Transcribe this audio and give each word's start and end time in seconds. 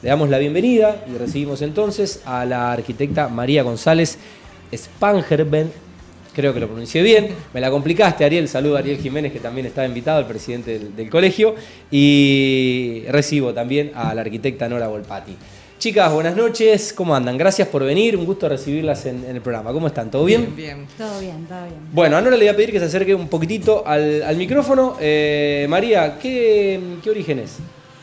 Le 0.00 0.10
damos 0.10 0.28
la 0.30 0.38
bienvenida 0.38 1.04
y 1.12 1.18
recibimos 1.18 1.60
entonces 1.60 2.22
a 2.24 2.44
la 2.44 2.70
arquitecta 2.70 3.26
María 3.28 3.64
González 3.64 4.16
Spangerben. 4.72 5.72
Creo 6.32 6.54
que 6.54 6.60
lo 6.60 6.68
pronuncié 6.68 7.02
bien. 7.02 7.30
Me 7.52 7.60
la 7.60 7.68
complicaste, 7.68 8.24
Ariel. 8.24 8.46
Saludo 8.46 8.76
a 8.76 8.78
Ariel 8.78 8.98
Jiménez, 8.98 9.32
que 9.32 9.40
también 9.40 9.66
está 9.66 9.84
invitado, 9.84 10.20
el 10.20 10.26
presidente 10.26 10.78
del, 10.78 10.94
del 10.94 11.10
colegio. 11.10 11.56
Y 11.90 13.06
recibo 13.08 13.52
también 13.52 13.90
a 13.92 14.14
la 14.14 14.20
arquitecta 14.20 14.68
Nora 14.68 14.86
Volpati. 14.86 15.34
Chicas, 15.80 16.12
buenas 16.12 16.36
noches. 16.36 16.92
¿Cómo 16.92 17.16
andan? 17.16 17.36
Gracias 17.36 17.66
por 17.66 17.82
venir. 17.82 18.16
Un 18.16 18.24
gusto 18.24 18.48
recibirlas 18.48 19.04
en, 19.04 19.24
en 19.24 19.34
el 19.34 19.42
programa. 19.42 19.72
¿Cómo 19.72 19.88
están? 19.88 20.12
¿Todo 20.12 20.24
bien? 20.24 20.54
Bien. 20.54 20.86
Todo 20.96 21.18
bien, 21.18 21.44
todo 21.48 21.64
bien. 21.64 21.80
Bueno, 21.92 22.16
a 22.16 22.20
Nora 22.20 22.36
le 22.36 22.44
voy 22.44 22.54
a 22.54 22.56
pedir 22.56 22.70
que 22.70 22.78
se 22.78 22.84
acerque 22.84 23.16
un 23.16 23.26
poquitito 23.26 23.82
al, 23.84 24.22
al 24.22 24.36
micrófono. 24.36 24.94
Eh, 25.00 25.66
María, 25.68 26.20
¿qué, 26.22 26.78
¿qué 27.02 27.10
origen 27.10 27.40
es 27.40 27.56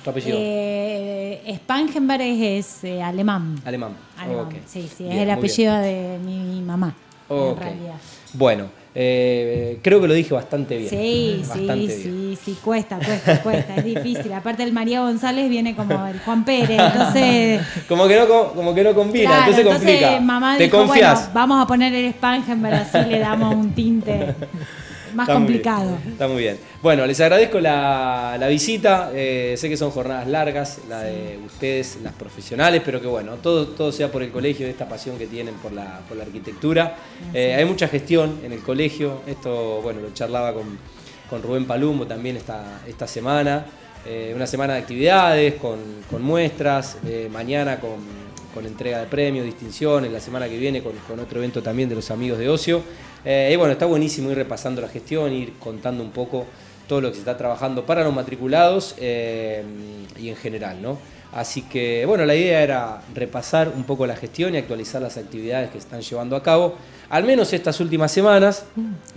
tu 0.03 0.09
apellido? 0.09 0.37
Eh, 0.37 1.14
Spangenberg 1.55 2.21
es, 2.21 2.83
eh, 2.83 3.01
alemán. 3.01 3.55
Alemán. 3.65 3.91
Alemán, 4.17 4.45
Ok. 4.47 4.55
Sí, 4.67 4.89
sí, 4.95 5.03
Bien, 5.03 5.17
es 5.17 5.23
el 5.23 5.29
apellido 5.31 5.75
de 5.77 6.17
mi 6.23 6.61
mamá. 6.61 6.95
Ok. 7.27 7.57
En 7.61 7.63
realidad. 7.63 7.95
Bueno, 8.33 8.65
eh, 8.93 9.79
creo 9.81 9.99
que 10.01 10.07
lo 10.07 10.13
dije 10.13 10.33
bastante 10.33 10.77
bien. 10.77 10.89
Sí, 10.89 11.41
sí, 11.43 11.47
Bastante 11.47 11.75
bien. 11.75 12.01
sí, 12.01 12.37
sí, 12.43 12.57
cuesta, 12.63 12.97
cuesta, 12.97 13.41
cuesta, 13.41 13.75
es 13.77 13.83
difícil. 13.83 14.31
Aparte 14.33 14.63
el 14.63 14.71
María 14.73 15.01
González 15.01 15.49
viene 15.49 15.75
como 15.75 16.05
el 16.07 16.19
Juan 16.19 16.45
Pérez, 16.45 16.69
entonces... 16.79 17.61
Como 17.89 18.07
que 18.07 18.15
no, 18.17 18.27
co- 18.27 18.51
como 18.55 18.73
que 18.73 18.83
no 18.83 18.93
combina, 18.93 19.25
Claro, 19.45 19.51
entonces 19.57 19.73
complica. 20.01 20.19
mamá 20.21 20.57
¿Te 20.57 20.63
dijo, 20.65 20.77
confías? 20.77 21.19
bueno, 21.19 21.31
vamos 21.33 21.63
a 21.63 21.67
poner 21.67 21.93
el 21.93 22.11
Spangenberg, 22.13 22.73
así 22.75 22.97
le 23.09 23.19
damos 23.19 23.53
un 23.55 23.71
tinte 23.73 24.33
más 25.15 25.27
Está 25.27 25.39
muy 25.39 25.47
complicado. 25.47 25.97
bien, 25.97 26.11
Está 26.13 26.27
muy 26.27 26.41
bien. 26.43 26.57
Bueno, 26.81 27.05
les 27.05 27.19
agradezco 27.21 27.59
la, 27.59 28.35
la 28.39 28.47
visita. 28.47 29.11
eh, 29.13 29.55
sé 29.57 29.69
que 29.69 29.77
son 29.77 29.91
jornadas 29.91 30.27
largas, 30.27 30.79
la 30.89 31.01
de 31.01 31.39
ustedes, 31.45 31.97
las 32.03 32.13
profesionales, 32.13 32.81
pero 32.85 33.01
que 33.01 33.07
bueno, 33.07 33.35
todo, 33.41 33.67
todo 33.67 33.91
sea 33.91 34.11
por 34.11 34.21
el 34.23 34.31
colegio, 34.31 34.67
esta 34.67 34.87
pasión 34.87 35.17
que 35.17 35.27
tienen 35.27 35.55
por 35.55 35.71
la, 35.71 36.01
por 36.07 36.17
la 36.17 36.23
arquitectura. 36.23 36.95
Eh, 37.33 37.55
hay 37.55 37.65
mucha 37.65 37.87
gestión 37.87 38.39
en 38.43 38.51
el 38.51 38.59
colegio. 38.59 39.21
Esto, 39.25 39.81
bueno, 39.81 40.01
lo 40.01 40.13
charlaba 40.13 40.53
con, 40.53 40.77
con 41.29 41.41
Rubén 41.41 41.65
Palumbo 41.65 42.05
también 42.05 42.37
esta, 42.37 42.81
esta 42.87 43.07
semana. 43.07 43.65
Eh, 44.05 44.33
una 44.35 44.45
semana 44.45 44.73
de 44.73 44.79
actividades, 44.81 45.55
con, 45.55 45.79
con 46.11 46.21
muestras, 46.21 46.97
mañana 47.31 47.79
con, 47.79 47.95
con 48.53 48.65
entrega 48.65 48.99
de 48.99 49.07
premios, 49.07 49.45
distinciones, 49.45 50.11
la 50.11 50.19
semana 50.19 50.47
que 50.47 50.57
viene 50.57 50.83
con, 50.83 50.93
con 51.07 51.19
otro 51.19 51.39
evento 51.39 51.63
también 51.63 51.89
de 51.89 51.95
los 51.95 52.11
amigos 52.11 52.37
de 52.37 52.47
ocio. 52.47 52.83
Eh, 53.25 53.49
y 53.53 53.55
bueno, 53.55 53.73
está 53.73 53.85
buenísimo 53.85 54.29
ir 54.31 54.37
repasando 54.37 54.81
la 54.81 54.87
gestión, 54.87 55.33
ir 55.33 55.53
contando 55.59 56.03
un 56.03 56.11
poco 56.11 56.45
todo 56.87 57.01
lo 57.01 57.07
que 57.09 57.15
se 57.15 57.19
está 57.21 57.35
trabajando 57.35 57.85
para 57.85 58.03
los 58.03 58.13
matriculados 58.13 58.95
eh, 58.99 59.63
y 60.19 60.29
en 60.29 60.35
general, 60.35 60.81
¿no? 60.81 60.97
Así 61.33 61.63
que, 61.63 62.05
bueno, 62.05 62.23
la 62.25 62.33
idea 62.35 62.61
era 62.61 63.01
repasar 63.13 63.69
un 63.75 63.83
poco 63.83 64.07
la 64.07 64.15
gestión 64.15 64.53
y 64.55 64.57
actualizar 64.57 65.01
las 65.01 65.17
actividades 65.17 65.69
que 65.71 65.77
están 65.79 65.99
llevando 66.01 66.35
a 66.37 66.43
cabo, 66.43 66.75
al 67.09 67.25
menos 67.25 67.51
estas 67.51 67.79
últimas 67.81 68.11
semanas, 68.11 68.65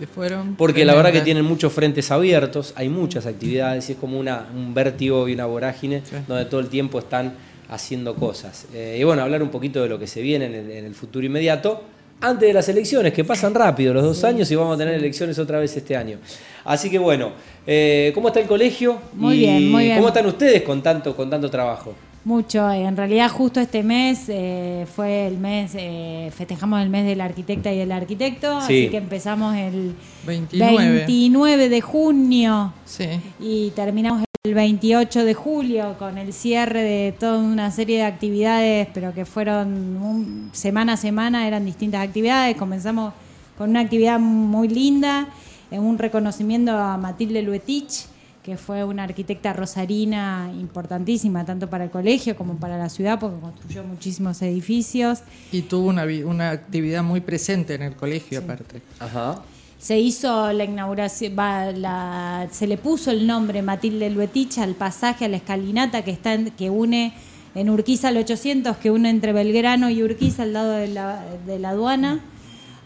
Que 0.00 0.06
fueron 0.08 0.56
porque 0.56 0.84
la 0.84 0.94
verdad 0.94 1.12
que 1.12 1.20
tienen 1.20 1.44
muchos 1.44 1.72
frentes 1.72 2.10
abiertos, 2.10 2.72
hay 2.74 2.88
muchas 2.88 3.26
actividades 3.26 3.88
y 3.88 3.92
es 3.92 3.98
como 3.98 4.18
una, 4.18 4.48
un 4.52 4.74
vértigo 4.74 5.28
y 5.28 5.34
una 5.34 5.46
vorágine 5.46 6.02
Sí. 6.04 6.16
donde 6.26 6.46
todo 6.46 6.58
el 6.60 6.68
tiempo 6.68 6.98
están 6.98 7.34
haciendo 7.68 8.14
cosas. 8.16 8.66
Eh, 8.74 8.96
y 8.98 9.04
bueno, 9.04 9.22
hablar 9.22 9.42
un 9.42 9.50
poquito 9.50 9.80
de 9.82 9.88
lo 9.88 9.98
que 9.98 10.06
se 10.08 10.20
viene 10.20 10.46
en 10.46 10.54
el, 10.54 10.70
en 10.72 10.84
el 10.86 10.94
futuro 10.96 11.24
inmediato, 11.24 11.82
antes 12.20 12.48
de 12.48 12.52
las 12.52 12.68
elecciones, 12.68 13.12
que 13.12 13.24
pasan 13.24 13.54
rápido, 13.54 13.94
los 13.94 14.02
dos 14.02 14.24
años 14.24 14.50
y 14.50 14.54
vamos 14.56 14.74
a 14.74 14.78
tener 14.78 14.94
elecciones 14.94 15.38
otra 15.38 15.58
vez 15.58 15.76
este 15.76 15.96
año. 15.96 16.18
Así 16.64 16.90
que 16.90 16.98
bueno, 16.98 17.32
eh, 17.66 18.10
¿cómo 18.14 18.28
está 18.28 18.40
el 18.40 18.46
colegio? 18.46 18.98
Muy 19.14 19.34
Y 19.36 19.38
bien, 19.38 19.70
muy 19.70 19.84
bien. 19.84 19.96
¿Cómo 19.96 20.08
están 20.08 20.26
ustedes 20.26 20.62
con 20.62 20.82
tanto, 20.82 21.14
con 21.14 21.30
tanto 21.30 21.48
trabajo? 21.50 21.94
Mucho, 22.24 22.70
en 22.70 22.94
realidad 22.96 23.30
justo 23.30 23.58
este 23.60 23.82
mes 23.82 24.24
eh, 24.28 24.84
fue 24.94 25.28
el 25.28 25.38
mes, 25.38 25.70
eh, 25.76 26.30
festejamos 26.36 26.82
el 26.82 26.90
mes 26.90 27.06
de 27.06 27.16
la 27.16 27.24
arquitecta 27.24 27.72
y 27.72 27.78
del 27.78 27.92
arquitecto, 27.92 28.60
Sí. 28.60 28.82
así 28.82 28.88
que 28.90 28.96
empezamos 28.98 29.56
el 29.56 29.94
29. 30.26 30.90
29 31.06 31.68
de 31.70 31.80
junio 31.80 32.74
Sí. 32.84 33.06
y 33.40 33.70
terminamos 33.70 34.20
el 34.20 34.27
28 34.54 35.24
de 35.24 35.34
julio 35.34 35.96
con 35.98 36.18
el 36.18 36.32
cierre 36.32 36.82
de 36.82 37.12
toda 37.12 37.38
una 37.38 37.70
serie 37.70 37.98
de 37.98 38.04
actividades, 38.04 38.88
pero 38.94 39.12
que 39.14 39.24
fueron 39.24 39.96
un- 39.96 40.50
semana 40.52 40.94
a 40.94 40.96
semana, 40.96 41.46
eran 41.46 41.64
distintas 41.64 42.06
actividades. 42.06 42.56
Comenzamos 42.56 43.12
con 43.56 43.70
una 43.70 43.80
actividad 43.80 44.18
muy 44.20 44.68
linda, 44.68 45.28
en 45.70 45.80
un 45.82 45.98
reconocimiento 45.98 46.72
a 46.76 46.96
Matilde 46.96 47.42
Luetich, 47.42 48.06
que 48.42 48.56
fue 48.56 48.82
una 48.84 49.02
arquitecta 49.04 49.52
rosarina 49.52 50.50
importantísima, 50.58 51.44
tanto 51.44 51.68
para 51.68 51.84
el 51.84 51.90
colegio 51.90 52.34
como 52.36 52.54
para 52.56 52.78
la 52.78 52.88
ciudad, 52.88 53.18
porque 53.20 53.38
construyó 53.40 53.84
muchísimos 53.84 54.40
edificios. 54.40 55.18
Y 55.52 55.62
tuvo 55.62 55.88
una, 55.88 56.04
una 56.24 56.50
actividad 56.50 57.02
muy 57.02 57.20
presente 57.20 57.74
en 57.74 57.82
el 57.82 57.94
colegio, 57.94 58.38
aparte. 58.38 58.80
Ajá. 59.00 59.42
Se 59.78 59.98
hizo 59.98 60.52
la 60.52 60.64
inauguración, 60.64 61.34
va, 61.38 61.70
la- 61.72 62.48
se 62.50 62.66
le 62.66 62.76
puso 62.76 63.10
el 63.12 63.26
nombre 63.26 63.62
Matilde 63.62 64.10
Luetich 64.10 64.58
al 64.58 64.74
pasaje, 64.74 65.24
a 65.24 65.28
la 65.28 65.36
escalinata 65.36 66.02
que, 66.02 66.10
está 66.10 66.34
en- 66.34 66.50
que 66.50 66.68
une 66.68 67.12
en 67.54 67.70
Urquiza 67.70 68.08
al 68.08 68.16
800, 68.16 68.76
que 68.78 68.90
une 68.90 69.08
entre 69.08 69.32
Belgrano 69.32 69.88
y 69.88 70.02
Urquiza 70.02 70.42
al 70.42 70.52
lado 70.52 70.72
de 70.72 70.88
la, 70.88 71.22
de 71.46 71.58
la 71.60 71.70
aduana. 71.70 72.20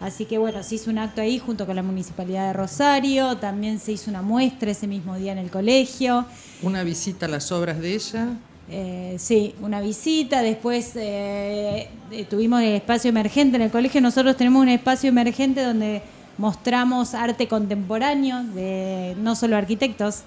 Así 0.01 0.25
que 0.27 0.37
bueno, 0.37 0.63
se 0.63 0.75
hizo 0.75 0.91
un 0.91 0.99
acto 0.99 1.21
ahí 1.23 1.39
junto 1.39 1.65
con 1.65 1.77
la 1.77 1.83
Municipalidad 1.83 2.49
de 2.49 2.53
Rosario, 2.53 3.37
también 3.39 3.79
se 3.79 3.93
hizo 3.93 4.11
una 4.11 4.21
muestra 4.21 4.73
ese 4.73 4.87
mismo 4.87 5.17
día 5.17 5.33
en 5.33 5.39
el 5.39 5.51
colegio. 5.51 6.27
Una 6.63 6.83
visita 6.83 7.27
a 7.27 7.29
las 7.29 7.51
obras 7.53 7.79
de 7.81 7.95
ella. 7.95 8.29
Eh, 8.71 9.17
sí, 9.19 9.55
una 9.63 9.81
visita. 9.81 10.43
Después 10.43 10.93
eh, 10.97 11.89
eh, 12.11 12.25
tuvimos 12.29 12.61
el 12.63 12.75
espacio 12.75 13.09
emergente 13.11 13.57
en 13.57 13.63
el 13.63 13.71
colegio. 13.71 14.01
Nosotros 14.01 14.37
tenemos 14.37 14.61
un 14.61 14.69
espacio 14.69 15.09
emergente 15.09 15.63
donde 15.63 16.03
mostramos 16.39 17.15
arte 17.15 17.49
contemporáneo 17.49 18.43
de 18.45 19.15
no 19.19 19.37
solo 19.37 19.57
arquitectos, 19.57 20.23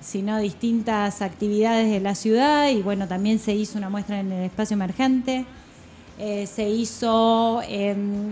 sino 0.00 0.38
distintas 0.38 1.22
actividades 1.22 1.90
de 1.90 2.00
la 2.00 2.14
ciudad. 2.14 2.68
Y 2.68 2.82
bueno, 2.82 3.08
también 3.08 3.38
se 3.38 3.54
hizo 3.54 3.78
una 3.78 3.88
muestra 3.88 4.20
en 4.20 4.32
el 4.32 4.44
espacio 4.44 4.74
emergente. 4.74 5.46
Eh, 6.18 6.46
se 6.46 6.68
hizo 6.68 7.60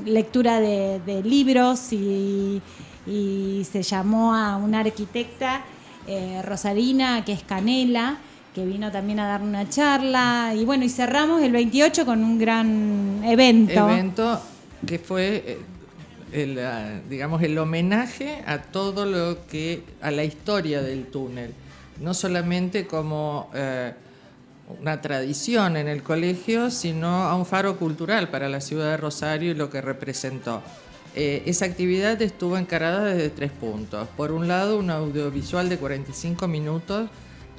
lectura 0.04 0.60
de, 0.60 1.22
libros 1.24 1.92
y, 1.92 2.62
y 3.06 3.66
se 3.70 3.82
llamó 3.82 4.34
a 4.34 4.56
una 4.56 4.80
arquitecta 4.80 5.62
eh, 6.06 6.42
rosarina 6.44 7.24
que 7.24 7.32
es 7.32 7.44
Canela, 7.44 8.18
que 8.54 8.66
vino 8.66 8.90
también 8.90 9.20
a 9.20 9.26
dar 9.26 9.42
una 9.42 9.68
charla. 9.68 10.52
Y 10.56 10.64
bueno, 10.64 10.84
y 10.84 10.88
cerramos 10.88 11.42
el 11.42 11.52
28 11.52 12.04
con 12.04 12.24
un 12.24 12.38
gran 12.38 13.20
evento. 13.24 13.88
Evento 13.88 14.40
que 14.86 14.98
fue, 14.98 15.44
eh, 15.46 15.58
el, 16.32 16.58
ah, 16.58 17.00
digamos, 17.08 17.42
el 17.42 17.58
homenaje 17.58 18.42
a 18.46 18.62
todo 18.62 19.06
lo 19.06 19.46
que, 19.46 19.82
a 20.00 20.10
la 20.10 20.24
historia 20.24 20.82
del 20.82 21.06
túnel. 21.06 21.54
No 22.00 22.14
solamente 22.14 22.86
como 22.86 23.50
eh, 23.54 23.92
una 24.80 25.00
tradición 25.00 25.76
en 25.76 25.88
el 25.88 26.02
colegio, 26.02 26.70
sino 26.70 27.24
a 27.24 27.36
un 27.36 27.46
faro 27.46 27.76
cultural 27.76 28.28
para 28.28 28.48
la 28.48 28.60
ciudad 28.60 28.90
de 28.90 28.96
Rosario 28.96 29.50
y 29.50 29.54
lo 29.54 29.70
que 29.70 29.80
representó. 29.80 30.62
Eh, 31.14 31.42
esa 31.44 31.66
actividad 31.66 32.20
estuvo 32.22 32.56
encarada 32.56 33.04
desde 33.04 33.28
tres 33.28 33.50
puntos. 33.50 34.08
Por 34.16 34.32
un 34.32 34.48
lado, 34.48 34.78
un 34.78 34.90
audiovisual 34.90 35.68
de 35.68 35.76
45 35.76 36.48
minutos 36.48 37.10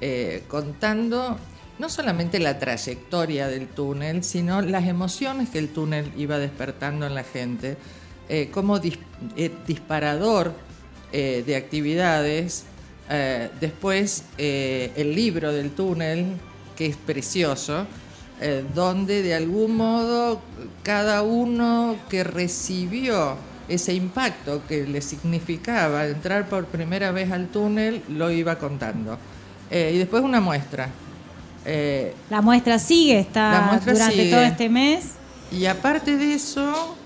eh, 0.01 0.44
contando 0.47 1.38
no 1.79 1.90
solamente 1.90 2.40
la 2.40 2.59
trayectoria 2.59 3.47
del 3.47 3.67
túnel, 3.67 4.23
sino 4.23 4.61
las 4.61 4.88
emociones 4.88 5.50
que 5.50 5.59
el 5.59 5.69
túnel 5.69 6.11
iba 6.17 6.38
despertando 6.38 7.05
en 7.05 7.16
la 7.16 7.23
gente, 7.23 7.78
eh, 8.29 8.50
como 8.51 8.79
dis- 8.79 8.97
eh, 9.35 9.51
disparador 9.67 10.53
eh, 11.11 11.44
de 11.45 11.56
actividades. 11.56 12.66
Eh, 13.09 13.50
después, 13.59 14.23
el 14.38 15.13
libro 15.16 15.51
del 15.51 15.72
túnel, 15.72 16.25
que 16.75 16.85
es 16.88 16.95
precioso, 16.95 17.85
donde 18.75 19.22
de 19.22 19.35
algún 19.35 19.78
modo 19.78 20.41
cada 20.84 21.22
uno 21.22 21.96
que 22.09 22.23
recibió 22.25 23.35
ese 23.70 23.93
impacto 23.93 24.61
que 24.67 24.85
le 24.85 25.02
significaba 25.02 26.05
entrar 26.08 26.49
por 26.49 26.66
primera 26.66 27.11
vez 27.11 27.31
al 27.31 27.47
túnel 27.47 28.02
lo 28.09 28.31
iba 28.31 28.58
contando. 28.58 29.17
Y 29.72 29.97
después 29.97 30.23
una 30.23 30.41
muestra. 30.41 30.90
La 32.29 32.41
muestra 32.41 32.79
sigue, 32.79 33.20
está 33.20 33.61
muestra 33.70 33.93
durante 33.93 34.16
sigue. 34.16 34.31
todo 34.31 34.41
este 34.41 34.70
mes. 34.70 35.05
y 35.52 35.66
aparte 35.66 36.17
de 36.17 36.34
eso, 36.34 36.97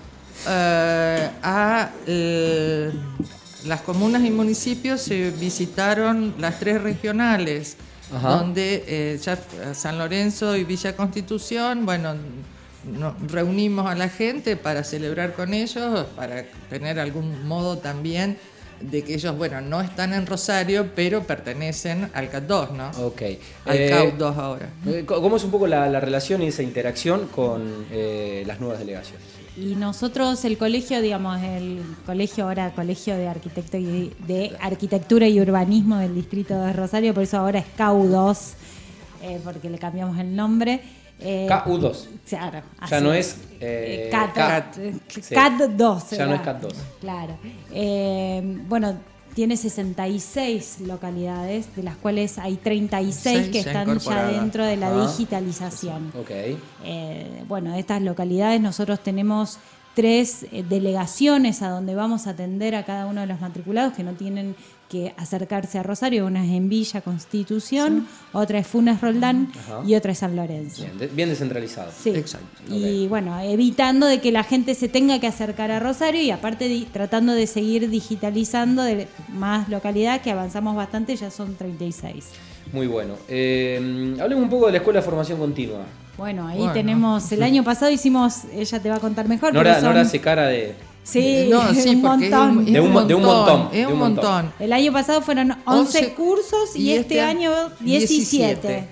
a 0.46 1.90
eh, 2.06 2.90
las 3.66 3.80
comunas 3.82 4.22
y 4.24 4.30
municipios 4.30 5.00
se 5.00 5.30
visitaron 5.30 6.34
las 6.38 6.58
tres 6.58 6.80
regionales, 6.82 7.76
Ajá. 8.14 8.36
donde 8.36 8.84
eh, 8.86 9.18
ya 9.22 9.38
San 9.74 9.98
Lorenzo 9.98 10.56
y 10.56 10.64
Villa 10.64 10.94
Constitución, 10.96 11.84
bueno, 11.84 12.14
no- 12.98 13.14
reunimos 13.26 13.86
a 13.90 13.94
la 13.94 14.08
gente 14.08 14.56
para 14.56 14.84
celebrar 14.84 15.34
con 15.34 15.52
ellos, 15.52 16.06
para 16.16 16.44
tener 16.70 16.98
algún 17.00 17.46
modo 17.46 17.78
también 17.78 18.38
de 18.80 19.02
que 19.02 19.14
ellos, 19.14 19.36
bueno, 19.36 19.60
no 19.60 19.80
están 19.80 20.14
en 20.14 20.24
Rosario, 20.24 20.92
pero 20.94 21.24
pertenecen 21.24 22.08
al 22.14 22.30
CAT 22.30 22.44
2, 22.44 22.70
¿no? 22.72 22.90
Ok. 23.06 23.22
Al 23.66 23.76
Eh, 23.76 23.88
CAUT 23.90 24.14
2 24.14 24.36
ahora. 24.38 24.68
eh, 24.86 25.02
¿Cómo 25.04 25.36
es 25.36 25.42
un 25.42 25.50
poco 25.50 25.66
la, 25.66 25.88
la 25.88 25.98
relación 25.98 26.42
y 26.42 26.46
esa 26.46 26.62
interacción 26.62 27.26
con 27.26 27.86
eh, 27.90 28.44
las 28.46 28.60
nuevas 28.60 28.78
delegaciones? 28.78 29.26
Y 29.60 29.74
nosotros, 29.74 30.44
el 30.44 30.56
colegio, 30.56 31.00
digamos, 31.02 31.42
el 31.42 31.82
colegio 32.06 32.44
ahora, 32.44 32.70
Colegio 32.72 33.16
de, 33.16 33.26
Arquitecto 33.26 33.76
y, 33.76 34.12
de 34.26 34.56
Arquitectura 34.60 35.26
y 35.26 35.40
Urbanismo 35.40 35.96
del 35.98 36.14
Distrito 36.14 36.60
de 36.60 36.72
Rosario, 36.72 37.12
por 37.12 37.24
eso 37.24 37.38
ahora 37.38 37.58
es 37.58 37.66
CAU2, 37.76 38.52
eh, 39.22 39.40
porque 39.42 39.68
le 39.68 39.78
cambiamos 39.78 40.16
el 40.18 40.34
nombre. 40.36 40.80
Eh, 41.20 41.48
KU2. 41.50 42.06
Claro. 42.28 42.62
Ya 42.88 43.00
no 43.00 43.12
es. 43.12 43.36
eh, 43.60 44.08
CAT, 44.12 44.34
CAT. 44.34 44.78
eh, 44.78 44.94
Sí. 45.08 45.34
CAT 45.34 45.58
2. 45.76 46.10
Ya 46.10 46.26
no 46.26 46.34
es 46.34 46.40
CAT 46.42 46.60
2. 46.60 46.74
Claro. 47.00 47.36
Bueno, 48.68 48.94
tiene 49.38 49.56
66 49.56 50.80
localidades, 50.80 51.76
de 51.76 51.84
las 51.84 51.94
cuales 51.94 52.38
hay 52.38 52.56
36 52.56 53.14
Seis 53.14 53.48
que 53.50 53.60
están 53.60 53.96
ya 54.00 54.26
dentro 54.26 54.64
de 54.64 54.76
la 54.76 55.06
digitalización. 55.06 56.12
Ok. 56.20 56.30
Eh, 56.82 57.44
bueno, 57.46 57.70
de 57.70 57.78
estas 57.78 58.02
localidades 58.02 58.60
nosotros 58.60 58.98
tenemos 59.00 59.60
tres 59.98 60.46
eh, 60.52 60.62
delegaciones 60.62 61.60
a 61.60 61.70
donde 61.70 61.96
vamos 61.96 62.28
a 62.28 62.30
atender 62.30 62.76
a 62.76 62.84
cada 62.84 63.06
uno 63.06 63.22
de 63.22 63.26
los 63.26 63.40
matriculados 63.40 63.94
que 63.94 64.04
no 64.04 64.12
tienen 64.12 64.54
que 64.88 65.12
acercarse 65.16 65.76
a 65.76 65.82
Rosario. 65.82 66.24
Una 66.24 66.44
es 66.44 66.52
en 66.52 66.68
Villa 66.68 67.00
Constitución, 67.00 68.06
otra 68.32 68.60
es 68.60 68.66
Funes 68.68 69.00
Roldán 69.00 69.50
Ajá. 69.58 69.82
y 69.84 69.96
otra 69.96 70.12
es 70.12 70.18
San 70.18 70.36
Lorenzo. 70.36 70.84
Bien, 70.96 71.10
bien 71.16 71.28
descentralizado. 71.30 71.90
Sí. 71.90 72.10
Exacto. 72.10 72.46
Y 72.72 73.08
bueno, 73.08 73.40
evitando 73.40 74.06
de 74.06 74.20
que 74.20 74.30
la 74.30 74.44
gente 74.44 74.76
se 74.76 74.88
tenga 74.88 75.18
que 75.18 75.26
acercar 75.26 75.72
a 75.72 75.80
Rosario 75.80 76.22
y 76.22 76.30
aparte 76.30 76.86
tratando 76.92 77.32
de 77.32 77.48
seguir 77.48 77.90
digitalizando 77.90 78.84
de 78.84 79.08
más 79.30 79.68
localidad, 79.68 80.20
que 80.20 80.30
avanzamos 80.30 80.76
bastante, 80.76 81.16
ya 81.16 81.32
son 81.32 81.56
36. 81.56 82.24
Muy 82.72 82.86
bueno. 82.86 83.14
Eh, 83.26 84.14
hablemos 84.20 84.44
un 84.44 84.50
poco 84.50 84.66
de 84.66 84.72
la 84.72 84.78
Escuela 84.78 85.00
de 85.00 85.04
Formación 85.04 85.40
Continua. 85.40 85.86
Bueno, 86.18 86.48
ahí 86.48 86.58
Bueno. 86.58 86.72
tenemos, 86.72 87.30
el 87.30 87.42
año 87.44 87.62
pasado 87.62 87.92
hicimos, 87.92 88.40
ella 88.52 88.80
te 88.80 88.90
va 88.90 88.96
a 88.96 89.00
contar 89.00 89.28
mejor. 89.28 89.54
Nora, 89.54 89.70
pero 89.70 89.80
son- 89.80 89.88
Nora 89.90 90.00
hace 90.02 90.20
cara 90.20 90.48
de... 90.48 90.74
Sí, 91.04 91.46
No, 91.48 91.62
sí, 91.72 91.80
un 91.82 91.88
es 91.88 91.96
montón. 91.96 92.58
un, 92.58 92.66
es 92.66 92.72
De 92.74 92.80
un 92.80 92.92
mo- 92.92 93.04
de 93.04 93.14
un 93.14 93.22
montón, 93.22 93.68
Es 93.72 93.78
de 93.78 93.86
un 93.86 93.98
montón. 93.98 94.24
montón. 94.46 94.52
El 94.58 94.72
año 94.72 94.92
pasado 94.92 95.22
fueron 95.22 95.52
11, 95.64 95.98
11 95.98 96.14
cursos 96.14 96.74
y, 96.74 96.80
y 96.82 96.90
este, 96.90 97.00
este 97.14 97.20
año 97.22 97.52
17. 97.80 98.84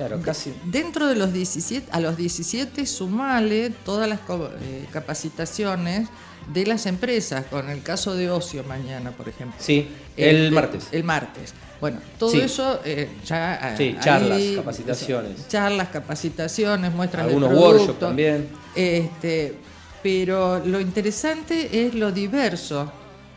Claro, 0.00 0.22
casi... 0.22 0.54
Dentro 0.64 1.06
de 1.08 1.14
los 1.14 1.30
17, 1.30 1.88
a 1.92 2.00
los 2.00 2.16
17 2.16 2.86
sumale 2.86 3.68
todas 3.84 4.08
las 4.08 4.20
eh, 4.62 4.86
capacitaciones 4.90 6.08
de 6.54 6.64
las 6.64 6.86
empresas, 6.86 7.44
con 7.50 7.68
el 7.68 7.82
caso 7.82 8.14
de 8.14 8.30
ocio 8.30 8.64
mañana, 8.64 9.10
por 9.10 9.28
ejemplo. 9.28 9.56
Sí, 9.60 9.88
el 10.16 10.52
martes. 10.52 10.88
El 10.90 11.04
martes. 11.04 11.52
Bueno, 11.82 11.98
todo 12.18 12.30
Sí. 12.30 12.40
eso 12.40 12.80
eh, 12.82 13.10
ya... 13.26 13.72
eh, 13.72 13.74
Sí, 13.76 13.96
charlas, 14.00 14.38
ahí- 14.38 14.56
capacitaciones. 14.56 15.48
Charlas, 15.48 15.88
capacitaciones, 15.88 16.94
muestras 16.94 17.26
de 17.26 17.34
Algunos 17.34 17.52
workshops 17.58 17.98
también. 17.98 18.48
Este, 18.74 19.54
pero 20.02 20.64
lo 20.64 20.80
interesante 20.80 21.86
es 21.86 21.94
lo 21.94 22.10
diverso 22.10 22.90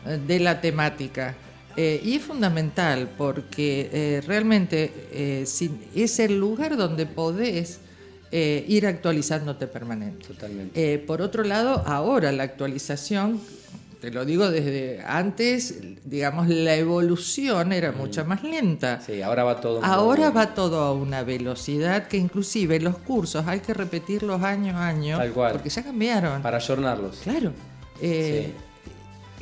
eh, 0.06 0.18
de 0.26 0.40
la 0.40 0.62
temática. 0.62 1.34
Eh, 1.76 2.00
y 2.04 2.14
es 2.14 2.22
fundamental 2.22 3.08
porque 3.18 3.90
eh, 3.92 4.22
realmente 4.26 4.92
eh, 5.12 5.44
es 5.94 6.18
el 6.20 6.38
lugar 6.38 6.76
donde 6.76 7.06
podés 7.06 7.80
eh, 8.30 8.64
ir 8.68 8.86
actualizándote 8.86 9.66
permanente. 9.66 10.26
Totalmente. 10.26 10.98
Por 11.00 11.20
otro 11.22 11.42
lado, 11.44 11.82
ahora 11.86 12.32
la 12.32 12.42
actualización, 12.44 13.40
te 14.00 14.10
lo 14.10 14.24
digo 14.24 14.50
desde 14.50 15.02
antes, 15.06 15.78
digamos, 16.04 16.48
la 16.48 16.76
evolución 16.76 17.72
era 17.72 17.92
mucha 17.92 18.22
más 18.24 18.42
lenta. 18.42 19.00
Sí, 19.00 19.22
ahora 19.22 19.44
va 19.44 19.60
todo... 19.60 19.84
Ahora 19.84 20.30
va 20.30 20.54
todo 20.54 20.80
a 20.80 20.92
una 20.92 21.22
velocidad 21.22 22.06
que 22.08 22.18
inclusive 22.18 22.80
los 22.80 22.98
cursos 22.98 23.46
hay 23.46 23.60
que 23.60 23.72
repetirlos 23.74 24.42
año 24.42 24.76
a 24.76 24.88
año 24.88 25.18
Tal 25.18 25.32
cual. 25.32 25.52
porque 25.52 25.70
ya 25.70 25.82
cambiaron. 25.82 26.42
Para 26.42 26.58
ayornarlos. 26.58 27.20
Claro. 27.22 27.52
Eh, 28.00 28.52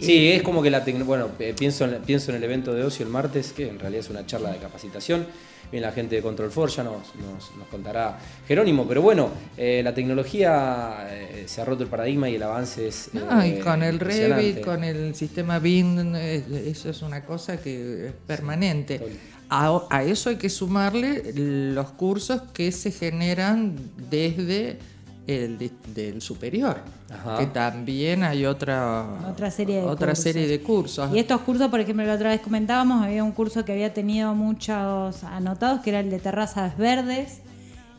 Sí, 0.02 0.32
es 0.32 0.42
como 0.42 0.62
que 0.62 0.70
la 0.70 0.84
tecnología. 0.84 1.06
Bueno, 1.24 1.30
eh, 1.38 1.54
pienso 1.58 1.84
en, 1.84 2.02
pienso 2.02 2.30
en 2.30 2.36
el 2.38 2.44
evento 2.44 2.74
de 2.74 2.82
ocio 2.84 3.04
el 3.06 3.10
martes, 3.12 3.52
que 3.52 3.68
en 3.68 3.78
realidad 3.78 4.04
es 4.04 4.10
una 4.10 4.26
charla 4.26 4.50
de 4.52 4.58
capacitación. 4.58 5.26
Viene 5.70 5.86
la 5.86 5.92
gente 5.92 6.16
de 6.16 6.22
Control 6.22 6.50
Force, 6.50 6.76
ya 6.76 6.82
nos, 6.84 7.14
nos- 7.14 7.56
nos 7.56 7.66
contará 7.68 8.18
Jerónimo, 8.46 8.86
pero 8.86 9.00
bueno, 9.00 9.30
eh, 9.56 9.80
la 9.82 9.94
tecnología 9.94 11.06
eh, 11.10 11.44
se 11.46 11.62
ha 11.62 11.64
roto 11.64 11.82
el 11.82 11.88
paradigma 11.88 12.28
y 12.28 12.34
el 12.34 12.42
avance 12.42 12.88
es. 12.88 13.08
no, 13.14 13.46
y 13.46 13.50
eh, 13.52 13.58
con 13.60 13.82
el. 13.82 13.98
Revit, 13.98 14.60
con 14.60 14.84
el 14.84 15.14
sistema 15.14 15.58
BIM, 15.58 16.14
eh, 16.16 16.44
eso 16.66 16.90
es 16.90 17.00
una 17.00 17.24
cosa 17.24 17.56
que 17.60 18.08
es 18.08 18.12
permanente. 18.26 19.00
a 19.48 20.02
eso 20.04 20.30
hay 20.30 20.36
que 20.36 20.48
sumarle 20.50 21.32
los 21.34 21.90
cursos 21.92 22.42
que 22.54 22.70
se 22.72 22.90
generan 22.90 23.76
desde 24.10 24.78
el 25.26 25.70
del 25.94 26.20
superior, 26.20 26.78
Ajá. 27.10 27.38
que 27.38 27.46
también 27.46 28.24
hay 28.24 28.44
otra, 28.44 29.06
Otra 29.30 29.50
serie 29.50 29.76
de 29.76 29.82
otra 29.82 30.08
cursos. 30.08 30.24
serie 30.24 30.46
de 30.48 30.60
cursos. 30.60 31.10
Y 31.14 31.18
estos 31.20 31.40
cursos, 31.42 31.68
por 31.68 31.78
ejemplo, 31.80 32.04
la 32.04 32.14
otra 32.14 32.30
vez 32.30 32.40
comentábamos, 32.40 33.04
había 33.04 33.22
un 33.22 33.32
curso 33.32 33.64
que 33.64 33.72
había 33.72 33.94
tenido 33.94 34.34
muchos 34.34 35.22
anotados, 35.24 35.80
que 35.80 35.90
era 35.90 36.00
el 36.00 36.10
de 36.10 36.18
terrazas 36.18 36.76
verdes. 36.76 37.38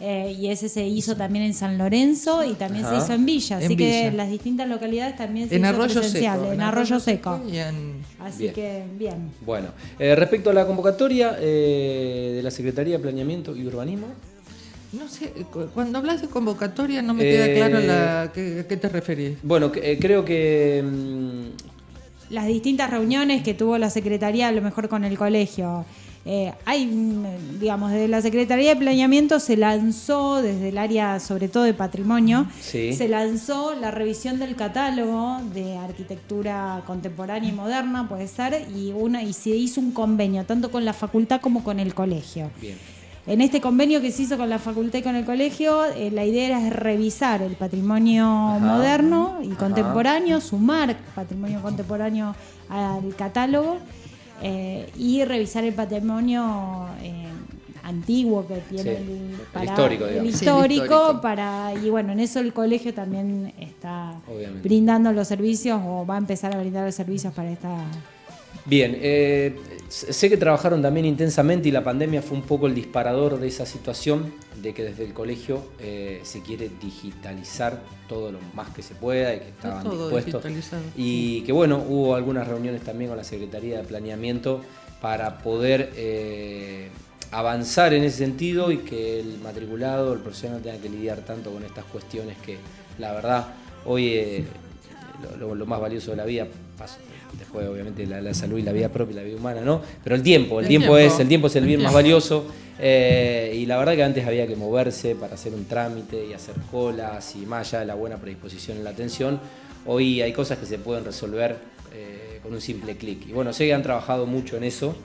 eh, 0.06 0.36
y 0.38 0.50
ese 0.50 0.68
se 0.68 0.86
hizo 0.86 1.16
también 1.16 1.46
en 1.46 1.54
San 1.54 1.78
Lorenzo 1.78 2.44
y 2.44 2.56
también 2.56 2.84
Ajá. 2.84 3.00
se 3.00 3.06
hizo 3.06 3.14
en 3.14 3.26
Villa. 3.26 3.58
En 3.60 3.66
Así 3.66 3.78
que 3.78 3.86
Villa. 3.88 4.12
las 4.12 4.30
distintas 4.30 4.68
localidades 4.68 5.16
también 5.16 5.48
se 5.48 5.56
en 5.56 5.62
hizo 5.62 5.70
Arroyo 5.70 6.02
presencial, 6.02 6.40
Seco. 6.42 6.52
En 6.52 6.62
Arroyo 6.62 7.00
Seco. 7.00 7.42
y 7.50 7.58
en 7.58 8.02
Así 8.20 8.40
Bien. 8.44 8.54
que 8.54 8.84
bien. 8.98 9.32
Bueno, 9.46 9.70
eh, 10.00 10.14
respecto 10.16 10.50
a 10.50 10.54
la 10.54 10.68
convocatoria 10.68 11.38
eh, 11.40 12.34
de 12.36 12.44
la 12.44 12.52
Secretaría 12.52 12.98
de 12.98 13.00
Planeamiento 13.00 13.56
y 13.56 13.66
Urbanismo, 13.66 14.08
No 14.94 15.08
sé, 15.08 15.30
cu- 15.52 15.68
cuando 15.74 15.98
hablas 15.98 16.22
de 16.22 16.28
convocatoria 16.28 17.02
no 17.02 17.14
me 17.14 17.24
Eh, 17.24 17.32
queda 17.32 17.54
claro 17.56 17.80
la, 17.86 18.32
¿qué- 18.34 18.60
a 18.62 18.68
qué 18.68 18.78
te 18.78 18.90
referís. 18.90 19.38
bueno, 19.44 19.72
que- 19.72 19.92
eh, 19.94 19.98
creo 20.00 20.24
que. 20.24 20.84
mm, 20.86 22.34
las 22.34 22.48
distintas 22.48 22.90
reuniones 22.90 23.44
que 23.44 23.54
tuvo 23.54 23.78
la 23.78 23.90
Secretaría, 23.90 24.48
a 24.48 24.52
lo 24.52 24.62
mejor 24.62 24.88
con 24.90 25.04
el 25.04 25.18
colegio. 25.18 25.86
Eh, 26.26 26.54
hay, 26.66 26.86
mm, 26.86 27.60
digamos, 27.60 27.92
desde 27.92 28.08
la 28.08 28.22
Secretaría 28.22 28.70
de 28.70 28.76
Planeamiento 28.78 29.40
se 29.42 29.58
lanzó, 29.58 30.42
desde 30.42 30.70
el 30.70 30.78
área 30.78 31.20
sobre 31.20 31.50
todo 31.50 31.64
de 31.64 31.74
patrimonio, 31.74 32.48
Sí. 32.62 32.94
se 32.94 33.10
lanzó 33.10 33.76
la 33.76 33.92
revisión 33.92 34.40
del 34.40 34.56
catálogo 34.56 35.42
de 35.54 35.76
arquitectura 35.78 36.82
contemporánea 36.88 37.50
y 37.50 37.54
moderna, 37.54 38.08
puede 38.08 38.28
ser, 38.30 38.66
y, 38.74 38.94
una, 38.94 39.22
y 39.22 39.34
se 39.34 39.50
hizo 39.50 39.82
un 39.82 39.92
convenio, 39.92 40.46
tanto 40.46 40.72
con 40.72 40.86
la 40.86 40.94
facultad 40.94 41.42
como 41.42 41.62
con 41.64 41.80
el 41.80 41.94
colegio. 41.94 42.52
Bien. 42.62 42.78
En 43.26 43.40
este 43.40 43.62
convenio 43.62 44.02
que 44.02 44.12
se 44.12 44.24
hizo 44.24 44.38
con 44.38 44.50
la 44.50 44.60
facultad 44.60 45.00
y 45.00 45.02
con 45.02 45.16
el 45.16 45.24
colegio, 45.24 45.86
eh, 45.86 46.12
la 46.12 46.26
idea 46.26 46.46
era 46.60 46.70
revisar 46.70 47.42
el 47.42 47.54
patrimonio 47.56 48.26
Ajá. 48.26 48.60
moderno 48.60 49.40
y 49.42 49.48
Ajá. 49.52 49.60
contemporáneo, 49.60 50.42
sumar 50.42 50.98
patrimonio 51.16 51.62
contemporáneo 51.62 52.36
al 52.68 53.16
catálogo 53.16 53.78
eh, 54.42 54.90
y 54.98 55.24
revisar 55.24 55.64
el 55.64 55.74
patrimonio 55.74 56.88
eh, 57.02 57.28
antiguo 57.84 58.46
que 58.46 58.56
tiene 58.70 58.84
Sí, 58.84 58.90
el, 58.90 59.62
el 59.62 59.64
histórico, 59.70 60.06
el 60.06 60.10
digamos. 60.12 60.12
Sí, 60.12 60.16
el 60.20 60.26
histórico 60.28 60.84
histórico. 60.84 61.22
para 61.22 61.74
y 61.82 61.90
bueno 61.90 62.12
en 62.12 62.20
eso 62.20 62.40
el 62.42 62.52
colegio 62.52 62.94
también 62.94 63.54
está 63.58 64.16
Obviamente. 64.28 64.68
brindando 64.68 65.14
los 65.14 65.30
servicios 65.30 65.80
o 65.86 66.06
va 66.06 66.16
a 66.16 66.18
empezar 66.18 66.54
a 66.54 66.60
brindar 66.60 66.86
los 66.86 66.96
servicios 66.96 67.34
para 67.34 67.52
esta 67.52 67.70
Bien, 68.66 68.98
eh, 69.02 69.60
sé 69.94 70.28
que 70.28 70.38
trabajaron 70.38 70.82
también 70.82 71.06
intensamente 71.06 71.70
y 71.70 71.72
la 71.72 71.84
pandemia 71.84 72.24
fue 72.24 72.36
un 72.36 72.44
poco 72.44 72.66
el 72.66 72.74
disparador 72.74 73.40
de 73.40 73.48
esa 73.48 73.68
situación, 73.68 74.34
de 74.60 74.74
que 74.74 74.84
desde 74.84 75.06
el 75.06 75.14
colegio 75.14 75.68
eh, 75.80 76.20
se 76.24 76.42
quiere 76.42 76.72
digitalizar 76.82 77.80
todo 78.10 78.32
lo 78.32 78.40
más 78.56 78.70
que 78.70 78.82
se 78.82 78.96
pueda 78.96 79.36
y 79.36 79.40
que 79.40 79.50
estaban 79.50 79.84
todo 79.84 80.10
dispuestos. 80.10 80.44
Y 80.96 81.42
que 81.42 81.52
bueno, 81.52 81.84
hubo 81.88 82.16
algunas 82.16 82.48
reuniones 82.48 82.82
también 82.82 83.10
con 83.10 83.18
la 83.18 83.24
Secretaría 83.24 83.78
de 83.78 83.84
Planeamiento 83.84 84.62
para 85.00 85.38
poder 85.38 85.92
eh, 85.96 86.90
avanzar 87.30 87.94
en 87.94 88.04
ese 88.04 88.18
sentido 88.18 88.72
y 88.72 88.80
que 88.80 89.20
el 89.20 89.38
matriculado, 89.44 90.14
el 90.14 90.22
profesional 90.22 90.62
tenga 90.64 90.80
que 90.80 90.90
lidiar 90.90 91.20
tanto 91.20 91.52
con 91.52 91.64
estas 91.64 91.86
cuestiones 91.86 92.38
que 92.40 92.58
la 92.98 93.12
verdad 93.14 93.48
hoy 93.86 94.14
eh, 94.14 94.46
lo 95.38 95.66
más 95.68 95.80
valioso 95.80 96.12
de 96.12 96.18
la 96.18 96.26
vida, 96.26 96.48
pas- 96.78 96.98
después 97.38 97.68
obviamente 97.68 98.06
la, 98.06 98.22
la 98.22 98.34
salud 98.34 98.58
y 98.58 98.62
la 98.62 98.72
vida 98.72 98.90
propia 98.90 99.14
y 99.14 99.16
la 99.18 99.24
vida 99.24 99.38
humana, 99.38 99.62
¿no? 99.62 99.82
Pero 100.04 100.16
el 100.16 100.24
tiempo, 100.24 100.60
el, 100.60 100.66
El 100.66 100.70
tiempo, 100.70 100.96
tiempo. 100.98 101.14
es 101.16 101.20
el 101.20 101.28
tiempo 101.28 101.48
es 101.48 101.56
el 101.56 101.64
El 101.64 101.68
bien 101.70 101.82
más 101.82 101.94
valioso 101.94 102.46
eh, 102.80 103.54
y 103.56 103.66
la 103.66 103.78
verdad 103.78 103.96
que 103.96 104.04
antes 104.04 104.26
había 104.28 104.48
que 104.48 104.56
moverse 104.56 105.16
para 105.16 105.36
hacer 105.36 105.54
un 105.54 105.66
trámite 105.66 106.26
y 106.26 106.34
hacer 106.34 106.56
colas 106.72 107.36
y 107.36 107.46
más 107.46 107.68
allá 107.70 107.80
de 107.82 107.86
la 107.86 107.96
buena 107.96 108.18
predisposición 108.18 108.78
en 108.78 108.84
la 108.84 108.90
atención, 108.92 109.40
hoy 109.86 110.22
hay 110.22 110.34
cosas 110.34 110.58
que 110.58 110.66
se 110.66 110.78
pueden 110.80 111.06
resolver 111.06 111.58
eh, 111.94 112.40
con 112.42 112.54
un 112.54 112.62
simple 112.62 112.96
clic. 112.98 113.28
Y 113.28 113.32
bueno, 113.32 113.54
sé 113.54 113.66
que 113.68 113.74
han 113.74 113.84
trabajado 113.84 114.26
mucho 114.26 114.58
en 114.58 114.64
eso. 114.64 114.96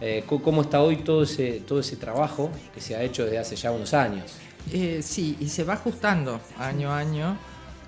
Eh, 0.00 0.24
¿Cómo 0.26 0.60
está 0.62 0.82
hoy 0.82 0.96
todo 0.96 1.22
ese, 1.22 1.62
todo 1.66 1.80
ese 1.80 1.96
trabajo 1.96 2.50
que 2.74 2.80
se 2.82 2.94
ha 2.94 3.02
hecho 3.02 3.24
desde 3.24 3.38
hace 3.38 3.56
ya 3.56 3.72
unos 3.72 3.94
años? 3.94 4.30
Sí, 5.00 5.36
y 5.40 5.48
se 5.48 5.64
va 5.64 5.74
ajustando 5.74 6.40
año 6.58 6.90
a 6.92 6.98
año 6.98 7.38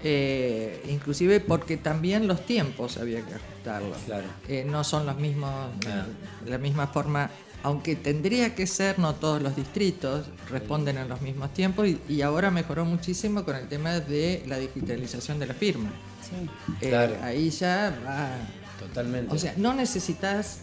Eh, 0.03 0.85
inclusive 0.89 1.41
porque 1.41 1.77
también 1.77 2.27
los 2.29 2.47
tiempos 2.47 2.99
había 2.99 3.21
que 3.25 3.35
ajustarlos. 3.35 3.99
Claro. 4.07 4.27
Eh, 4.49 4.65
no 4.69 4.85
son 4.85 5.07
los 5.07 5.17
mismos, 5.17 5.71
eh, 5.87 6.51
la 6.51 6.59
misma 6.59 6.87
forma, 6.87 7.31
aunque 7.65 7.97
tendría 7.97 8.55
que 8.55 8.67
ser, 8.67 8.99
no 8.99 9.15
todos 9.17 9.43
los 9.43 9.57
distritos 9.57 10.27
responden 10.51 10.99
en 10.99 11.09
los 11.09 11.21
mismos 11.21 11.53
tiempos 11.53 11.89
y, 11.89 12.01
y 12.09 12.23
ahora 12.23 12.51
mejoró 12.51 12.85
muchísimo 12.85 13.45
con 13.45 13.57
el 13.57 13.67
tema 13.69 13.99
de 13.99 14.45
la 14.47 14.59
digitalización 14.59 15.39
de 15.41 15.47
la 15.47 15.55
firma. 15.55 15.91
Sí. 16.23 16.49
Eh, 16.87 16.91
Claro. 16.91 17.17
Ahí 17.23 17.51
ya 17.51 17.93
va. 18.07 18.31
Totalmente. 18.79 19.35
O 19.35 19.39
sea, 19.39 19.55
no 19.57 19.75
necesitas 19.75 20.59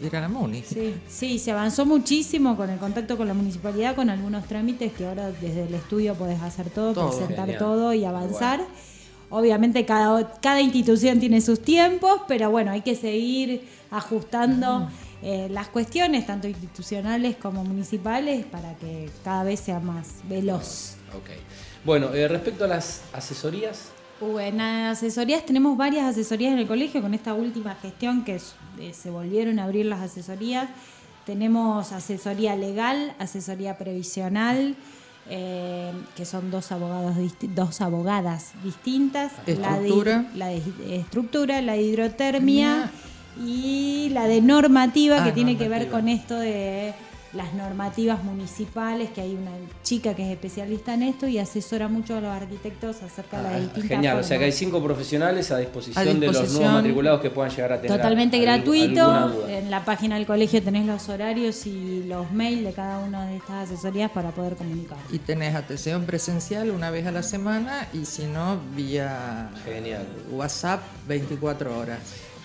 eh, 0.00 0.06
ir 0.06 0.16
a 0.16 0.20
la 0.20 0.28
MUNI. 0.28 0.62
Sí, 0.62 0.94
sí, 1.08 1.38
se 1.38 1.50
avanzó 1.50 1.84
muchísimo 1.86 2.56
con 2.56 2.70
el 2.70 2.78
contacto 2.78 3.16
con 3.16 3.26
la 3.26 3.34
municipalidad, 3.34 3.96
con 3.96 4.10
algunos 4.10 4.46
trámites 4.46 4.92
que 4.92 5.06
ahora 5.06 5.30
desde 5.32 5.64
el 5.64 5.74
estudio 5.74 6.14
podés 6.14 6.40
hacer 6.40 6.70
todo, 6.70 6.94
Todo. 6.94 7.08
presentar 7.10 7.46
Genial. 7.46 7.58
todo 7.58 7.92
y 7.94 8.04
avanzar. 8.04 8.60
Obviamente 9.30 9.84
cada, 9.84 10.32
cada 10.40 10.60
institución 10.60 11.20
tiene 11.20 11.40
sus 11.40 11.60
tiempos, 11.60 12.22
pero 12.28 12.50
bueno, 12.50 12.70
hay 12.70 12.80
que 12.82 12.94
seguir 12.94 13.68
ajustando 13.90 14.88
eh, 15.22 15.48
las 15.50 15.68
cuestiones, 15.68 16.26
tanto 16.26 16.46
institucionales 16.48 17.36
como 17.36 17.64
municipales, 17.64 18.46
para 18.46 18.74
que 18.76 19.10
cada 19.24 19.42
vez 19.42 19.60
sea 19.60 19.80
más 19.80 20.08
veloz. 20.28 20.94
Ok. 21.16 21.30
Bueno, 21.84 22.14
eh, 22.14 22.28
respecto 22.28 22.64
a 22.64 22.68
las 22.68 23.02
asesorías, 23.12 23.88
En 24.20 24.60
asesorías 24.60 25.46
tenemos 25.46 25.76
varias 25.76 26.06
asesorías 26.06 26.52
en 26.52 26.58
el 26.58 26.66
colegio 26.66 27.00
con 27.00 27.14
esta 27.14 27.34
última 27.34 27.74
gestión 27.76 28.24
que 28.24 28.40
eh, 28.80 28.92
se 28.92 29.10
volvieron 29.10 29.58
a 29.58 29.64
abrir 29.64 29.86
las 29.86 30.00
asesorías. 30.00 30.68
Tenemos 31.24 31.92
asesoría 31.92 32.56
legal, 32.56 33.14
asesoría 33.18 33.78
previsional, 33.78 34.74
eh, 35.30 35.92
que 36.16 36.24
son 36.24 36.50
dos 36.50 36.72
abogados 36.72 37.16
dos 37.54 37.80
abogadas 37.80 38.52
distintas. 38.64 39.32
Estructura. 39.46 40.24
La 40.34 40.46
de, 40.48 40.62
la 40.62 40.86
de 40.86 40.96
estructura, 40.96 41.62
la 41.62 41.72
de 41.74 41.82
hidrotermia 41.82 42.90
y 43.44 44.08
la 44.12 44.26
de 44.26 44.40
normativa, 44.40 45.22
Ah, 45.22 45.24
que 45.24 45.32
tiene 45.32 45.56
que 45.56 45.68
ver 45.68 45.90
con 45.90 46.08
esto 46.08 46.38
de 46.38 46.92
las 47.34 47.52
normativas 47.54 48.24
municipales, 48.24 49.10
que 49.10 49.20
hay 49.20 49.34
una 49.34 49.50
chica 49.82 50.14
que 50.14 50.24
es 50.24 50.30
especialista 50.32 50.94
en 50.94 51.02
esto 51.02 51.26
y 51.28 51.38
asesora 51.38 51.86
mucho 51.88 52.16
a 52.16 52.20
los 52.20 52.30
arquitectos 52.30 53.02
acerca 53.02 53.36
de 53.38 53.42
las 53.42 53.52
ah, 53.52 53.58
distintas 53.58 53.90
genial. 53.90 54.18
O 54.18 54.22
sea 54.22 54.38
que 54.38 54.44
hay 54.44 54.52
cinco 54.52 54.82
profesionales 54.82 55.50
a 55.50 55.58
disposición, 55.58 56.08
A 56.08 56.14
de 56.14 56.26
los 56.26 56.52
nuevos 56.52 56.72
matriculados 56.72 57.20
que 57.20 57.30
puedan 57.30 57.50
llegar 57.50 57.72
a 57.72 57.80
tener 57.80 57.96
Totalmente 57.96 58.36
al- 58.36 58.42
gratuito. 58.42 59.46
En 59.48 59.70
la 59.70 59.84
página 59.84 60.16
del 60.16 60.26
colegio 60.26 60.62
tenés 60.62 60.86
los 60.86 61.08
horarios 61.08 61.66
y 61.66 62.04
los 62.04 62.30
mails 62.32 62.64
de 62.64 62.72
cada 62.72 62.98
una 63.00 63.26
de 63.26 63.36
estas 63.36 63.70
asesorías 63.70 64.10
para 64.10 64.30
poder 64.30 64.56
comunicar. 64.56 64.98
Y 65.10 65.18
tenés 65.18 65.54
atención 65.54 66.04
presencial 66.04 66.70
una 66.70 66.90
vez 66.90 67.06
a 67.06 67.12
la 67.12 67.22
semana 67.22 67.88
y 67.92 68.04
si 68.06 68.24
no, 68.24 68.58
vía 68.74 69.50
Genial. 69.64 70.06
WhatsApp 70.30 70.80
24 71.06 71.78
horas. 71.78 71.98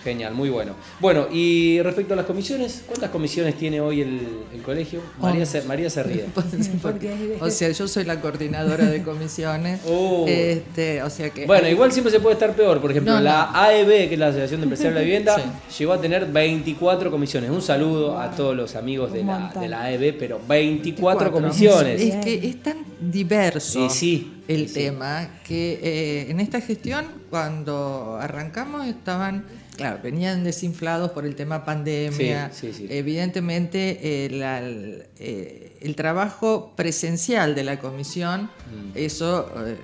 Genial, 0.04 0.34
muy 0.34 0.50
bueno. 0.50 0.74
Bueno, 1.00 1.26
y 1.32 1.80
respecto 1.80 2.12
a 2.12 2.16
las 2.18 2.26
comisiones, 2.26 2.82
¿cuántas 2.86 3.08
comisiones 3.10 3.56
tiene 3.56 3.80
hoy 3.80 4.02
el, 4.02 4.20
el 4.54 4.60
colegio? 4.62 5.00
María 5.18 5.46
se, 5.46 5.62
María 5.62 5.88
se 5.88 6.02
ríe. 6.02 6.26
Porque- 6.82 7.38
o 7.40 7.48
sea, 7.50 7.70
yo 7.70 7.88
soy 7.88 8.04
la 8.04 8.20
coordinadora 8.20 8.84
de 8.84 9.02
comisiones. 9.02 9.80
Oh. 9.88 10.26
Este, 10.44 11.02
o 11.02 11.08
sea 11.10 11.30
que 11.30 11.46
Bueno, 11.46 11.68
igual 11.68 11.90
siempre 11.90 12.10
se 12.12 12.20
puede 12.20 12.34
estar 12.34 12.54
peor. 12.54 12.80
Por 12.80 12.90
ejemplo, 12.90 13.12
No, 13.14 13.18
no. 13.18 13.24
la 13.24 13.50
AEB, 13.64 14.08
que 14.08 14.14
es 14.14 14.18
la 14.18 14.26
Asociación 14.28 14.60
de 14.60 14.64
Empresarios 14.64 14.94
de 14.94 15.00
la 15.00 15.04
Vivienda, 15.06 15.36
Sí. 15.68 15.78
llegó 15.78 15.92
a 15.94 16.00
tener 16.00 16.26
24 16.26 17.10
comisiones. 17.10 17.50
Un 17.50 17.62
saludo 17.62 18.18
a 18.20 18.30
todos 18.30 18.54
los 18.54 18.76
amigos 18.76 19.12
de 19.12 19.24
la, 19.24 19.52
de 19.58 19.68
la 19.68 19.82
AEB, 19.84 20.18
pero 20.18 20.38
24 20.46 21.30
24. 21.30 21.32
comisiones. 21.32 22.00
Es 22.02 22.16
que 22.24 22.46
es 22.46 22.62
tan 22.62 22.78
diverso 23.00 23.88
Sí, 23.88 23.94
sí, 23.98 24.32
el 24.48 24.68
sí, 24.68 24.68
sí. 24.68 24.74
tema 24.74 25.28
que 25.46 25.78
eh, 25.82 26.30
en 26.30 26.40
esta 26.40 26.60
gestión, 26.60 27.06
cuando 27.30 28.18
arrancamos, 28.20 28.86
estaban, 28.86 29.44
claro, 29.76 30.00
venían 30.02 30.44
desinflados 30.44 31.10
por 31.12 31.26
el 31.26 31.34
tema 31.36 31.64
pandemia. 31.64 32.50
Sí, 32.52 32.72
sí, 32.72 32.78
sí. 32.78 32.86
Evidentemente, 32.90 33.98
eh, 34.26 34.30
la- 34.30 34.58
el, 34.60 35.04
eh, 35.18 35.76
el 35.80 35.96
trabajo 35.96 36.72
presencial 36.76 37.54
de 37.54 37.64
la 37.64 37.78
comisión, 37.78 38.50
eso 38.94 39.50
eh, 39.66 39.76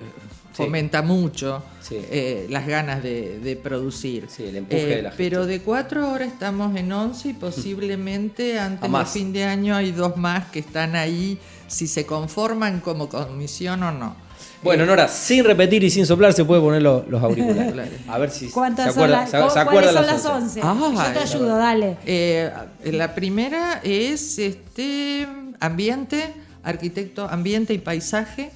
Mm. 0.51 0.53
Fomenta 0.53 1.01
mucho 1.01 1.63
eh, 1.91 2.45
las 2.49 2.67
ganas 2.67 3.01
de, 3.01 3.39
de 3.39 3.55
producir. 3.55 4.27
Sí, 4.29 4.43
el 4.43 4.57
empuje 4.57 4.85
de 4.85 5.01
la 5.01 5.09
gestión. 5.11 5.29
Pero 5.29 5.45
de 5.45 5.61
cuatro 5.61 6.05
ahora 6.05 6.25
estamos 6.25 6.75
en 6.75 6.91
once 6.91 7.29
y 7.29 7.33
posiblemente 7.33 8.59
antes 8.59 8.81
del 8.91 9.05
fin 9.07 9.31
de 9.31 9.45
año 9.45 9.75
hay 9.77 9.93
dos 9.93 10.17
más 10.17 10.47
que 10.51 10.59
están 10.59 10.97
ahí, 10.97 11.37
si 11.67 11.87
se 11.87 12.05
conforman 12.05 12.81
como 12.81 13.07
comisión 13.07 13.81
o 13.83 13.91
no. 13.93 14.15
Bueno, 14.63 14.85
Nora, 14.85 15.07
sin 15.07 15.43
repetir 15.43 15.83
y 15.83 15.89
sin 15.89 16.05
soplar 16.05 16.33
se 16.33 16.45
puede 16.45 16.61
poner 16.61 16.81
los, 16.81 17.07
los 17.07 17.21
auriculares. 17.23 17.71
Claro. 17.73 17.89
A 18.07 18.17
ver 18.17 18.29
si 18.29 18.47
se 18.47 18.51
¿Cuántas 18.53 18.93
son 18.93 19.03
acuerda, 19.03 19.21
las, 19.21 19.29
se- 19.31 19.39
cu- 19.41 19.49
se 19.49 19.59
acuerda 19.59 19.91
¿Cuáles 19.93 20.21
son 20.21 20.33
las 20.33 20.43
11. 20.43 20.61
11? 20.61 20.99
Ah, 21.01 21.07
Yo 21.07 21.13
te 21.13 21.19
ayudo, 21.19 21.57
dale. 21.57 21.97
Eh, 22.05 22.51
la 22.85 23.15
primera 23.15 23.79
es 23.83 24.37
este 24.39 25.27
ambiente, 25.59 26.33
arquitecto, 26.63 27.27
ambiente 27.29 27.73
y 27.73 27.77
paisaje. 27.77 28.51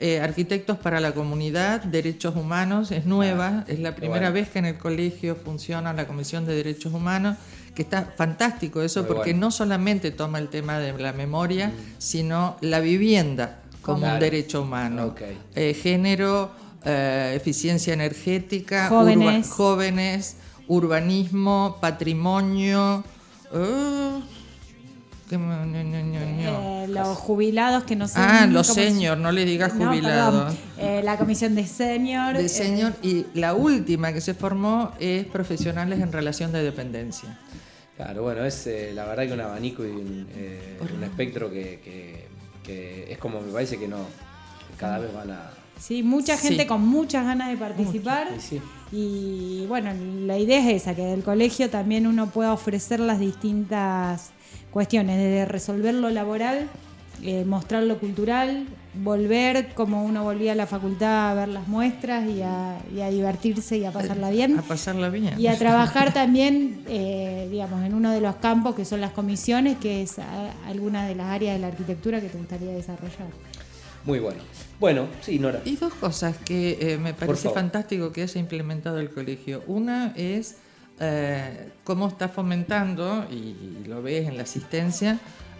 eh, 0.00 0.20
arquitectos 0.20 0.78
para 0.78 1.00
la 1.00 1.10
comunidad, 1.10 1.82
derechos 1.82 2.36
humanos, 2.36 2.92
es 2.92 3.04
nueva, 3.04 3.64
es 3.66 3.80
la 3.80 3.96
primera 3.96 4.28
Ah, 4.28 4.30
bueno. 4.30 4.34
vez 4.34 4.48
que 4.48 4.60
en 4.60 4.66
el 4.66 4.78
colegio 4.78 5.34
funciona 5.34 5.92
la 5.92 6.06
Comisión 6.06 6.46
de 6.46 6.54
Derechos 6.54 6.92
Humanos, 6.94 7.36
que 7.74 7.82
está 7.82 8.12
fantástico 8.16 8.80
eso, 8.80 9.00
Muy 9.00 9.08
porque 9.08 9.30
bueno. 9.32 9.46
no 9.46 9.50
solamente 9.50 10.12
toma 10.12 10.38
el 10.38 10.50
tema 10.50 10.78
de 10.78 10.92
la 10.96 11.12
memoria, 11.12 11.72
sino 11.98 12.56
la 12.60 12.78
vivienda 12.78 13.58
como 13.82 13.98
Claro. 14.00 14.14
un 14.14 14.20
derecho 14.20 14.62
humano. 14.62 15.14
Eh, 15.54 15.74
género, 15.74 16.50
eh, 16.84 17.32
eficiencia 17.36 17.92
energética, 17.94 18.88
Jóvenes. 18.88 19.46
urba- 19.46 19.54
jóvenes, 19.56 20.36
urbanismo, 20.68 21.78
patrimonio. 21.80 23.02
eh. 23.52 24.20
Eh, 25.30 26.86
los 26.88 27.18
jubilados 27.18 27.84
que 27.84 27.96
no 27.96 28.08
sé. 28.08 28.14
ah, 28.18 28.46
los 28.46 28.66
senior, 28.66 29.18
no 29.18 29.30
le 29.32 29.44
digas 29.44 29.72
jubilados. 29.72 30.54
Eh, 30.78 31.02
la 31.04 31.18
comisión 31.18 31.54
de 31.54 31.66
senior. 31.66 32.36
de 32.36 32.46
eh, 32.46 32.48
senior. 32.48 32.94
Y 33.02 33.26
la 33.34 33.54
última 33.54 34.12
que 34.12 34.20
se 34.20 34.34
formó 34.34 34.92
es 34.98 35.26
profesionales 35.26 36.00
en 36.00 36.12
relación 36.12 36.52
de 36.52 36.62
dependencia. 36.62 37.38
Claro, 37.96 38.22
bueno, 38.22 38.44
es 38.44 38.66
eh, 38.68 38.92
la 38.94 39.04
verdad 39.06 39.26
que 39.26 39.32
un 39.32 39.40
abanico 39.40 39.84
y 39.84 39.90
un, 39.90 40.26
eh, 40.34 40.78
un 40.96 41.02
espectro 41.04 41.50
que, 41.50 41.80
que- 41.84 42.27
que 42.68 43.10
es 43.10 43.16
como 43.18 43.40
me 43.40 43.50
parece 43.50 43.78
que 43.78 43.88
no, 43.88 43.96
que 44.70 44.76
cada 44.76 44.98
vez 44.98 45.12
van 45.14 45.30
a... 45.30 45.50
Sí, 45.78 46.02
mucha 46.02 46.36
gente 46.36 46.62
Sí. 46.64 46.66
con 46.68 46.86
muchas 46.86 47.24
ganas 47.24 47.48
de 47.48 47.56
participar. 47.56 48.28
Sí. 48.38 48.60
Y 48.92 49.64
bueno, 49.68 49.90
la 50.26 50.36
idea 50.36 50.58
es 50.70 50.82
esa, 50.82 50.94
que 50.94 51.02
del 51.02 51.22
colegio 51.22 51.70
también 51.70 52.06
uno 52.06 52.28
pueda 52.30 52.52
ofrecer 52.52 53.00
las 53.00 53.18
distintas 53.20 54.30
cuestiones, 54.70 55.16
desde 55.16 55.44
resolver 55.46 55.94
lo 55.94 56.10
laboral, 56.10 56.68
eh, 57.22 57.44
mostrar 57.44 57.82
lo 57.82 57.98
cultural, 57.98 58.66
volver 58.94 59.74
como 59.74 60.04
uno 60.04 60.24
volvía 60.24 60.52
a 60.52 60.54
la 60.54 60.66
facultad 60.66 61.30
a 61.30 61.34
ver 61.34 61.48
las 61.48 61.68
muestras 61.68 62.28
y 62.28 62.42
a, 62.42 62.78
y 62.94 63.00
a 63.00 63.10
divertirse 63.10 63.78
y 63.78 63.84
a 63.84 63.92
pasarla 63.92 64.30
bien. 64.30 64.58
A 64.58 64.62
pasarla 64.62 65.08
bien. 65.08 65.38
Y 65.38 65.46
a 65.46 65.58
trabajar 65.58 66.12
también, 66.12 66.82
eh, 66.88 67.48
digamos, 67.50 67.84
en 67.84 67.94
uno 67.94 68.10
de 68.10 68.20
los 68.20 68.36
campos 68.36 68.74
que 68.74 68.84
son 68.84 69.00
las 69.00 69.12
comisiones, 69.12 69.78
que 69.78 70.02
es 70.02 70.16
alguna 70.66 71.06
de 71.06 71.14
las 71.14 71.28
áreas 71.28 71.54
de 71.54 71.60
la 71.60 71.68
arquitectura 71.68 72.20
que 72.20 72.28
te 72.28 72.38
gustaría 72.38 72.70
desarrollar. 72.70 73.28
Muy 74.04 74.20
bueno. 74.20 74.40
Bueno, 74.80 75.08
sí, 75.20 75.38
Nora. 75.38 75.60
Y 75.64 75.76
dos 75.76 75.92
cosas 75.94 76.36
que 76.38 76.78
eh, 76.80 76.98
me 76.98 77.14
parece 77.14 77.50
fantástico 77.50 78.12
que 78.12 78.22
haya 78.22 78.40
implementado 78.40 79.00
el 79.00 79.10
colegio. 79.10 79.62
Una 79.66 80.12
es 80.16 80.56
eh, 81.00 81.70
cómo 81.84 82.08
está 82.08 82.28
fomentando, 82.28 83.26
y 83.30 83.86
lo 83.86 84.02
ves 84.02 84.28
en 84.28 84.36
la 84.36 84.44
asistencia, 84.44 85.18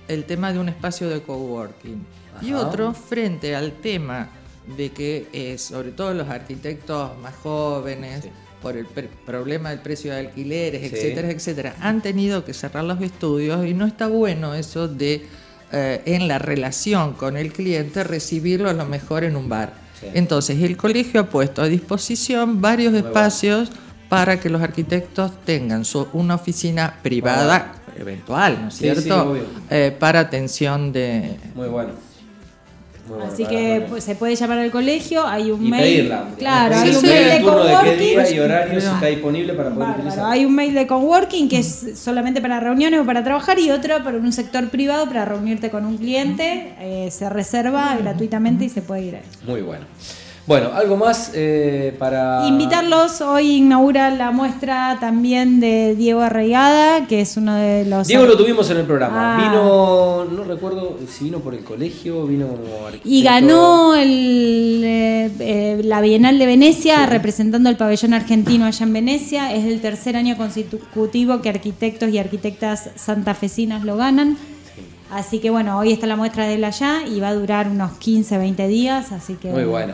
el 0.09 0.25
tema 0.25 0.53
de 0.53 0.59
un 0.59 0.69
espacio 0.69 1.09
de 1.09 1.21
coworking. 1.23 2.05
Y 2.43 2.53
Ajá. 2.53 2.67
otro, 2.67 2.95
frente 2.95 3.55
al 3.55 3.73
tema 3.73 4.29
de 4.77 4.91
que, 4.91 5.29
eh, 5.33 5.59
sobre 5.59 5.91
todo 5.93 6.13
los 6.15 6.29
arquitectos 6.29 7.17
más 7.19 7.35
jóvenes, 7.37 8.25
Sí. 8.25 8.31
por 8.61 8.77
el 8.77 8.87
problema 8.87 9.71
del 9.71 9.79
precio 9.81 10.13
de 10.13 10.19
alquileres, 10.19 10.81
Sí. 10.91 10.97
etcétera, 10.97 11.31
etcétera, 11.31 11.77
han 11.81 12.03
tenido 12.03 12.45
que 12.45 12.53
cerrar 12.53 12.83
los 12.85 13.01
estudios 13.01 13.65
y 13.67 13.73
no 13.73 13.87
está 13.87 14.09
bueno 14.09 14.55
eso 14.55 14.89
de 14.89 15.27
eh, 15.71 16.01
en 16.07 16.29
la 16.29 16.39
relación 16.39 17.13
con 17.13 17.37
el 17.37 17.53
cliente 17.53 18.03
recibirlo 18.03 18.71
a 18.71 18.73
lo 18.73 18.87
mejor 18.87 19.23
en 19.25 19.37
un 19.37 19.51
bar. 19.51 19.75
Sí. 20.01 20.07
Entonces 20.15 20.63
el 20.63 20.79
colegio 20.79 21.21
ha 21.21 21.27
puesto 21.27 21.61
a 21.61 21.67
disposición 21.67 22.63
varios 22.63 22.95
espacios 22.95 23.71
para 24.09 24.41
que 24.41 24.49
los 24.49 24.63
arquitectos 24.63 25.31
tengan 25.45 25.85
su, 25.85 26.09
una 26.15 26.37
oficina 26.37 26.97
privada 27.03 27.75
eventual, 28.03 28.59
¿no 28.63 28.69
es 28.69 28.75
Sí, 28.75 28.89
sí, 28.89 29.01
cierto? 29.03 29.31
obvio. 29.31 29.43
Eh, 29.71 29.95
para 29.99 30.21
atención 30.21 30.93
de... 30.93 31.37
Muy 31.55 31.69
bueno. 31.69 31.91
Muy 33.09 33.17
bueno 33.17 33.33
Así 33.33 33.47
que 33.47 33.87
pues, 33.89 34.05
se 34.05 34.15
puede 34.17 34.37
llamar 34.37 34.59
al 34.59 34.71
colegio, 34.71 35.27
hay 35.27 35.51
un 35.51 35.65
y 35.65 35.71
mail. 35.71 35.83
pedirla. 35.83 36.25
Claro, 36.37 36.75
Sí, 36.75 36.81
hay 36.83 36.89
un 36.95 37.01
sí, 37.01 37.07
mail 37.07 37.25
de 37.31 37.39
turno 37.41 37.65
de 37.65 37.75
qué 37.85 37.97
día 37.97 38.11
y 38.11 38.15
coworking. 38.17 38.41
horario 38.43 38.75
si 38.75 38.81
Pero- 38.87 38.95
está 38.97 39.07
disponible 39.07 39.53
para 39.55 39.69
poder 39.71 39.79
Bárbaro. 39.89 40.03
utilizar. 40.09 40.31
Hay 40.31 40.45
un 40.45 40.55
mail 40.55 40.75
de 40.75 40.87
coworking 40.87 41.49
que 41.49 41.59
es 41.61 41.85
solamente 41.95 42.43
para 42.43 42.61
reuniones 42.61 43.01
o 43.01 43.07
para 43.07 43.25
trabajar 43.25 43.59
y 43.59 43.71
otro 43.71 44.05
para 44.05 44.19
un 44.19 44.31
sector 44.33 44.69
privado 44.69 45.07
para 45.07 45.25
reunirte 45.25 45.71
con 45.71 45.87
un 45.87 45.97
cliente. 45.97 46.75
Eh, 46.81 47.09
se 47.11 47.31
reserva 47.31 47.97
gratuitamente 47.97 48.67
y 48.67 48.69
se 48.69 48.83
puede 48.83 49.03
ir 49.05 49.17
ahí. 49.17 49.23
Muy 49.47 49.63
bueno. 49.63 49.87
Bueno, 50.49 50.71
algo 50.73 50.97
más 50.97 51.33
eh, 51.35 51.95
para... 51.99 52.49
Invitarlos, 52.49 53.21
hoy 53.21 53.57
inaugura 53.57 54.11
la 54.11 54.31
muestra 54.31 54.97
también 54.99 55.61
de 55.61 55.95
Diego 55.95 56.23
Arraigada, 56.23 57.07
que 57.07 57.21
es 57.21 57.37
uno 57.37 57.55
de 57.55 57.85
los... 57.85 58.09
Diego 58.09 58.25
lo 58.25 58.35
tuvimos 58.35 58.71
en 58.71 58.79
el 58.79 58.87
programa. 58.87 59.37
Ah. 59.37 59.43
Vino, 59.43 60.25
no 60.25 60.45
recuerdo 60.45 60.97
si 61.07 61.25
vino 61.25 61.41
por 61.41 61.55
el 61.55 61.63
colegio, 61.63 62.27
vino 62.27 62.47
como 62.49 62.87
arquitecto. 62.87 63.11
Y 63.11 63.23
ganó 63.23 63.95
el, 63.95 64.81
eh, 64.87 65.31
eh, 65.39 65.81
la 65.85 66.01
Bienal 66.01 66.39
de 66.39 66.47
Venecia 66.47 67.05
representando 67.05 67.69
el 67.69 67.77
pabellón 67.77 68.15
argentino 68.15 68.65
allá 68.65 68.87
en 68.87 68.93
Venecia. 68.95 69.53
Es 69.53 69.67
el 69.67 69.83
tercer 69.83 70.17
año 70.17 70.39
consecutivo 70.39 71.43
que 71.43 71.51
arquitectos 71.51 72.09
y 72.09 72.17
arquitectas 72.17 72.89
santafesinas 72.97 73.85
lo 73.85 73.99
ganan. 73.99 74.39
Así 75.11 75.41
que 75.41 75.51
bueno, 75.51 75.79
hoy 75.79 75.93
está 75.93 76.07
la 76.07 76.17
muestra 76.17 76.47
de 76.47 76.55
él 76.55 76.65
allá 76.65 77.03
y 77.07 77.21
va 77.21 77.29
a 77.29 77.35
durar 77.35 77.69
unos 77.69 77.99
15, 77.99 78.39
20 78.39 78.67
días. 78.67 79.13
Así 79.13 79.35
que 79.35 79.51
Muy 79.51 79.65
bueno. 79.65 79.93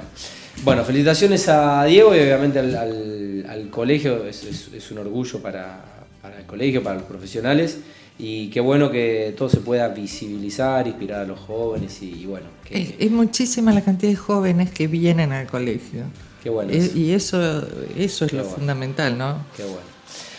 Bueno, 0.62 0.84
felicitaciones 0.84 1.48
a 1.48 1.84
Diego 1.84 2.14
y 2.14 2.20
obviamente 2.20 2.58
al, 2.58 2.74
al- 2.76 3.46
al 3.48 3.70
colegio. 3.70 4.24
Es, 4.26 4.44
es- 4.44 4.68
es 4.74 4.90
un 4.90 4.98
orgullo 4.98 5.40
para, 5.40 5.84
para 6.22 6.38
el 6.38 6.44
colegio, 6.46 6.82
para 6.82 6.96
los 6.96 7.04
profesionales. 7.04 7.78
Y 8.18 8.48
qué 8.50 8.60
bueno 8.60 8.90
que 8.92 9.34
todo 9.36 9.48
se 9.48 9.56
pueda 9.58 9.88
visibilizar, 9.88 10.86
inspirar 10.86 11.22
a 11.22 11.24
los 11.24 11.40
jóvenes 11.40 12.00
y, 12.00 12.10
y 12.22 12.26
bueno, 12.26 12.46
que, 12.64 12.80
Es, 12.80 12.94
es 13.00 13.10
muchísima 13.10 13.72
la 13.72 13.82
cantidad 13.82 14.12
de 14.12 14.16
jóvenes 14.16 14.70
que 14.70 14.86
vienen 14.86 15.32
al 15.32 15.46
colegio. 15.48 16.04
qué 16.42 16.48
bueno. 16.48 16.70
Eh, 16.72 16.92
y 16.94 17.10
eso, 17.10 17.66
eso 17.96 18.24
es 18.24 18.30
Qué 18.30 18.36
lo 18.36 18.44
bueno. 18.44 18.56
fundamental, 18.58 19.18
¿no? 19.18 19.38
Qué 19.56 19.64
bueno. 19.64 19.93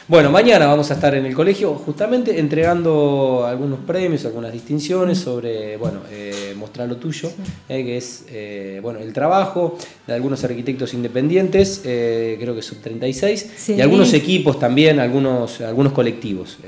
Bueno, 0.07 0.29
mañana 0.29 0.67
vamos 0.67 0.91
a 0.91 0.93
estar 0.93 1.15
en 1.15 1.25
el 1.25 1.33
colegio 1.33 1.73
justamente 1.73 2.39
entregando 2.39 3.43
algunos 3.47 3.79
premios, 3.79 4.23
algunas 4.25 4.53
distinciones 4.53 5.17
sobre, 5.17 5.77
bueno, 5.77 6.01
eh, 6.11 6.53
mostrar 6.55 6.87
lo 6.87 6.97
tuyo, 6.97 7.31
eh, 7.67 7.83
que 7.83 7.97
es, 7.97 8.23
eh, 8.29 8.79
bueno, 8.83 8.99
el 8.99 9.11
trabajo 9.13 9.75
de 10.05 10.13
algunos 10.13 10.43
arquitectos 10.43 10.93
independientes, 10.93 11.81
eh, 11.85 12.37
creo 12.39 12.53
que 12.53 12.61
sub 12.61 12.77
36, 12.81 13.49
Sí. 13.57 13.73
y 13.73 13.81
algunos 13.81 14.13
equipos 14.13 14.59
también, 14.59 14.99
algunos, 14.99 15.59
algunos 15.61 15.91
colectivos. 15.91 16.59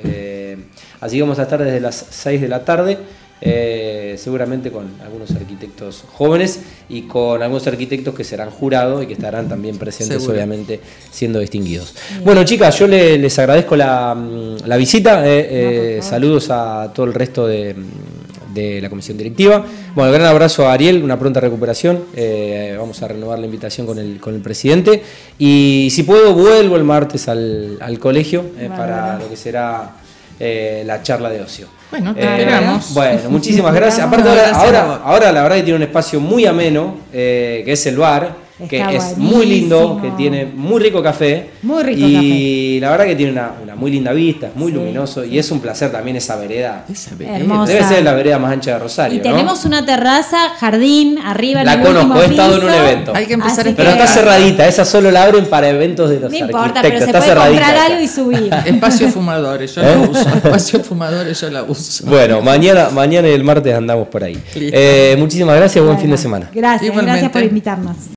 Así 0.99 1.17
que 1.17 1.21
vamos 1.21 1.37
a 1.37 1.43
estar 1.43 1.63
desde 1.63 1.79
las 1.79 2.07
6 2.09 2.41
de 2.41 2.47
la 2.47 2.65
tarde. 2.65 2.97
Eh, 3.41 4.15
seguramente 4.17 4.71
con 4.71 4.87
algunos 5.03 5.31
arquitectos 5.31 6.03
jóvenes 6.13 6.59
y 6.89 7.03
con 7.03 7.41
algunos 7.43 7.67
arquitectos 7.67 8.15
que 8.15 8.23
serán 8.23 8.49
jurados 8.49 9.03
y 9.03 9.07
que 9.07 9.13
estarán 9.13 9.47
también 9.47 9.77
presentes 9.77 10.17
Seguro. 10.17 10.33
obviamente 10.33 10.79
siendo 11.11 11.39
distinguidos. 11.39 11.93
Bueno 12.23 12.43
chicas, 12.43 12.77
yo 12.79 12.87
le- 12.87 13.17
les 13.17 13.37
agradezco 13.39 13.75
la, 13.75 14.15
la 14.65 14.77
visita, 14.77 15.27
eh, 15.27 15.97
eh, 15.97 15.99
saludos 16.01 16.47
a 16.49 16.91
todo 16.93 17.05
el 17.05 17.13
resto 17.13 17.45
de, 17.47 17.75
de 18.53 18.81
la 18.81 18.89
comisión 18.89 19.17
directiva. 19.17 19.63
Bueno, 19.93 20.11
gran 20.11 20.25
abrazo 20.27 20.67
a 20.67 20.73
Ariel, 20.73 21.03
una 21.03 21.19
pronta 21.19 21.39
recuperación, 21.39 22.05
eh, 22.15 22.75
vamos 22.77 23.01
a 23.03 23.07
renovar 23.07 23.37
la 23.39 23.45
invitación 23.45 23.85
con 23.85 23.99
el, 23.99 24.19
con 24.19 24.33
el 24.33 24.41
presidente 24.41 25.03
y 25.37 25.89
si 25.91 26.03
puedo 26.03 26.33
vuelvo 26.33 26.75
el 26.75 26.83
martes 26.83 27.27
al, 27.27 27.77
al 27.81 27.99
colegio 27.99 28.45
eh, 28.57 28.69
para 28.75 29.19
lo 29.19 29.29
que 29.29 29.35
será 29.35 29.91
eh, 30.39 30.83
la 30.85 31.01
charla 31.01 31.29
de 31.29 31.41
ocio. 31.41 31.67
Bueno, 31.89 32.13
te 32.13 32.21
Eh. 32.21 32.93
Bueno, 32.93 33.29
muchísimas 33.29 33.73
gracias. 33.75 34.05
Aparte 34.05 34.29
ahora, 34.29 34.51
ahora, 34.51 35.01
ahora 35.03 35.31
la 35.31 35.43
verdad 35.43 35.57
que 35.57 35.63
tiene 35.63 35.77
un 35.77 35.83
espacio 35.83 36.19
muy 36.19 36.45
ameno, 36.45 36.97
eh, 37.13 37.63
que 37.65 37.73
es 37.73 37.85
el 37.85 37.97
bar, 37.97 38.46
que 38.69 38.77
Está 38.79 38.91
es 38.91 39.17
muy 39.17 39.45
lindo, 39.45 39.99
que 40.01 40.09
tiene 40.11 40.45
muy 40.45 40.81
rico 40.81 41.03
café. 41.03 41.51
Muy 41.61 41.83
rico 41.83 41.99
y 42.07 42.79
la 42.79 42.89
verdad 42.91 43.05
que 43.05 43.15
tiene 43.15 43.31
una, 43.33 43.51
una 43.61 43.75
muy 43.75 43.91
linda 43.91 44.11
vista, 44.13 44.47
es 44.47 44.55
muy 44.55 44.71
Sí, 44.71 44.77
luminoso 44.77 45.23
y 45.23 45.37
es 45.37 45.51
un 45.51 45.59
placer 45.59 45.91
también 45.91 46.17
esa 46.17 46.35
vereda. 46.37 46.83
Esa 46.91 47.13
vereda. 47.15 47.37
Hermosa. 47.37 47.71
Debe 47.73 47.85
ser 47.85 48.03
la 48.03 48.13
vereda 48.13 48.39
más 48.39 48.51
ancha 48.53 48.73
de 48.73 48.79
Rosario, 48.79 49.17
Y 49.19 49.21
tenemos 49.21 49.61
¿no? 49.63 49.67
una 49.67 49.85
terraza, 49.85 50.49
jardín, 50.59 51.19
arriba 51.19 51.59
en 51.59 51.65
La 51.67 51.73
el 51.73 51.81
conozco, 51.81 52.21
he 52.21 52.25
estado 52.25 52.57
en 52.57 52.63
un 52.63 52.73
evento. 52.73 53.11
Hay 53.15 53.25
que 53.27 53.33
empezar 53.33 53.59
Así 53.67 53.73
Pero 53.77 53.89
que- 53.93 53.99
está 53.99 54.07
cerradita, 54.07 54.67
esa 54.67 54.85
solo 54.85 55.11
la 55.11 55.23
abren 55.23 55.45
para 55.45 55.69
eventos 55.69 56.09
de 56.09 56.19
los 56.19 56.31
No 56.31 56.37
importa, 56.37 56.79
arquitectos. 56.79 56.81
pero 56.91 56.99
se 56.99 57.05
está 57.05 57.19
puede 57.19 57.29
cerradita 57.31 57.61
comprar 57.61 57.91
algo 57.91 58.01
y 58.01 58.07
subir. 58.07 58.49
Espacio 58.65 59.09
fumadores, 59.09 59.75
yo 59.75 59.81
¿Eh? 59.83 59.85
la 59.85 59.97
uso. 60.09 60.29
Espacio 60.29 60.83
fumadores, 60.83 61.39
yo 61.41 61.49
la 61.51 61.63
uso. 61.63 62.05
Bueno, 62.07 62.41
mañana, 62.41 62.89
mañana 62.89 63.27
y 63.27 63.33
el 63.33 63.43
martes 63.43 63.75
andamos 63.75 64.07
por 64.07 64.23
ahí. 64.23 64.41
Eh, 64.55 65.15
muchísimas 65.19 65.55
gracias, 65.57 65.83
buen 65.83 65.95
Bueno, 65.95 66.01
fin 66.01 66.11
de 66.11 66.17
semana. 66.17 66.49
Gracias, 66.53 66.83
Igualmente. 66.83 67.11
gracias 67.11 67.31
por 67.31 67.43
invitarnos. 67.43 67.97